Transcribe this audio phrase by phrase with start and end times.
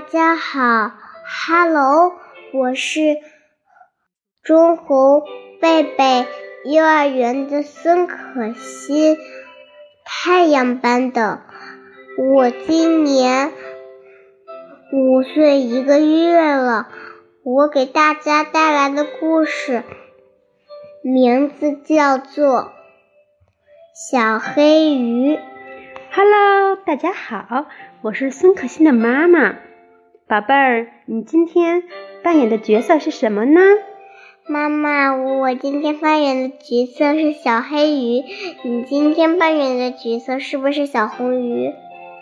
[0.00, 0.92] 大家好
[1.46, 2.14] ，Hello，
[2.54, 3.18] 我是
[4.42, 5.22] 中红
[5.60, 6.26] 贝贝
[6.64, 9.18] 幼儿园的孙可欣，
[10.02, 11.42] 太阳班的。
[12.16, 13.52] 我今年
[14.90, 16.88] 五岁一个月了。
[17.44, 19.84] 我给大家带来的故事
[21.02, 22.62] 名字叫做
[24.10, 25.36] 《小黑鱼》。
[26.10, 27.66] Hello，大家好，
[28.00, 29.56] 我是孙可欣的妈妈。
[30.30, 31.82] 宝贝儿，你今天
[32.22, 33.60] 扮演的角色是什么呢？
[34.46, 38.22] 妈妈，我今天扮演的角色是小黑鱼。
[38.62, 41.72] 你今天扮演的角色是不是小红鱼？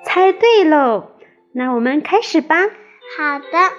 [0.04, 1.10] 猜对喽！
[1.52, 2.56] 那我们开始吧。
[2.56, 3.74] 好的。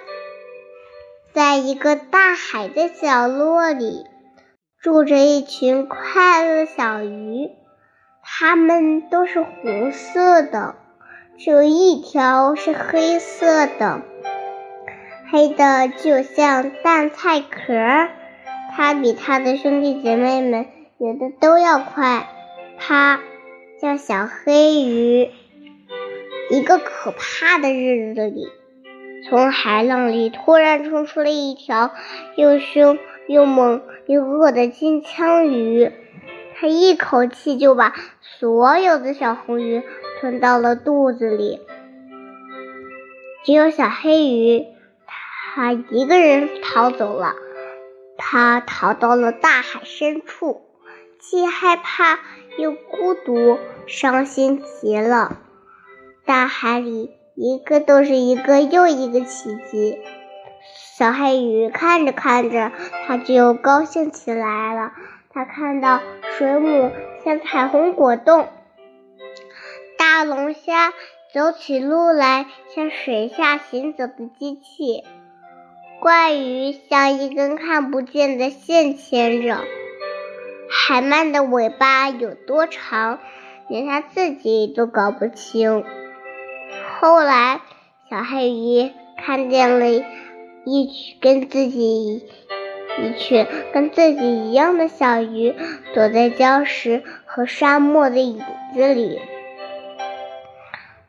[1.34, 4.05] 在一个大海的角落里，
[4.79, 7.49] 住着一群快乐小鱼。
[8.21, 10.75] 它们都是红色的，
[11.39, 14.03] 只有一条是黑色的，
[15.32, 17.74] 黑的就像蛋菜壳。
[18.72, 20.66] 它比它的兄弟姐妹们
[20.98, 22.27] 游的都要快。
[22.77, 23.20] 它
[23.82, 25.30] 叫小黑鱼。
[26.50, 28.48] 一个可怕的日子里，
[29.30, 31.91] 从海浪里突然冲出了一条
[32.35, 35.91] 又凶又猛又饿的金枪鱼。
[36.55, 39.84] 它一口气就把所有的小红鱼
[40.20, 41.60] 吞到了肚子里，
[43.46, 44.66] 只有小黑鱼，
[45.51, 47.35] 它一个人逃走了。
[48.17, 50.61] 它逃到了大海深处，
[51.19, 52.19] 既害怕
[52.57, 55.37] 又孤独，伤心极了。
[56.25, 59.97] 大海里一个都是一个又一个奇迹。
[60.97, 62.71] 小黑鱼看着看着，
[63.07, 64.91] 它就高兴起来了。
[65.31, 66.01] 他看到
[66.38, 66.91] 水母
[67.23, 68.50] 像彩虹果冻，
[69.97, 70.91] 大龙虾
[71.33, 75.05] 走起路来像水下行走的机器，
[76.01, 79.57] 怪鱼像一根看不见的线牵着，
[80.69, 83.19] 海鳗的尾巴有多长，
[83.67, 85.83] 连它自己都搞不清。
[86.99, 87.59] 后来，
[88.09, 89.89] 小黑鱼看见了
[90.65, 92.25] 一群跟自己。
[93.01, 95.55] 一群跟自己一样的小鱼
[95.93, 98.41] 躲在礁石和沙漠的影
[98.73, 99.21] 子里。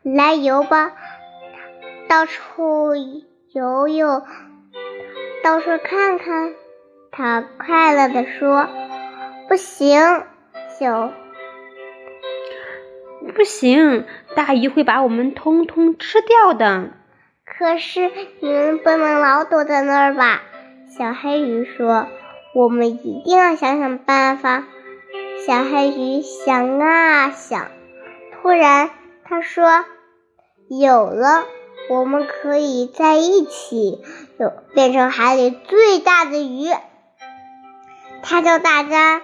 [0.02, 0.92] 来游吧，
[2.08, 2.94] 到处
[3.52, 4.22] 游游，
[5.42, 6.54] 到处看看。
[7.12, 8.68] 他快乐地说
[9.48, 10.00] ：“不行，
[10.78, 11.12] 小，
[13.34, 14.06] 不行，
[14.36, 16.90] 大鱼会把我们通通吃掉的。”
[17.44, 20.40] 可是你们不能老躲在那儿吧？
[20.96, 22.06] 小黑鱼说
[22.54, 24.64] ：“我们一定要想想办法。”
[25.44, 27.66] 小黑鱼想啊想，
[28.32, 28.90] 突然
[29.24, 29.84] 他说
[30.70, 31.44] ：“有了！
[31.88, 34.02] 我们可以在一起，
[34.38, 36.68] 有变成海里最大的鱼。”
[38.22, 39.22] 他叫大家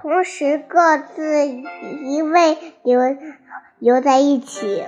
[0.00, 3.00] 同时各自一位游
[3.78, 4.84] 游在一起。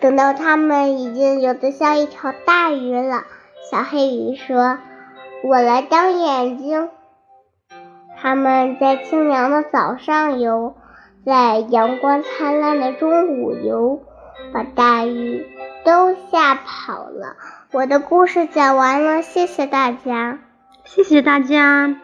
[0.00, 3.24] 等到他们已经游得像一条大鱼了。
[3.70, 4.78] 小黑鱼说
[5.44, 6.90] ：“我来当眼睛。”
[8.20, 10.74] 他们在清凉的早上游，
[11.24, 14.02] 在阳光灿烂的中午游，
[14.52, 15.46] 把大鱼
[15.84, 17.36] 都吓跑了。
[17.72, 20.38] 我的故事讲完了，谢谢大家，
[20.84, 22.01] 谢谢大家。